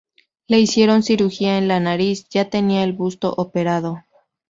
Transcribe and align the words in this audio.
Le 0.47 0.57
hicieron 0.59 1.03
cirugía 1.03 1.59
en 1.59 1.67
la 1.67 1.79
nariz, 1.79 2.25
ya 2.27 2.49
tenía 2.49 2.83
el 2.83 2.91
busto 2.93 3.33
operado. 3.37 4.03